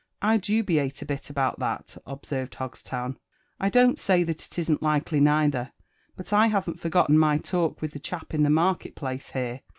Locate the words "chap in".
7.99-8.41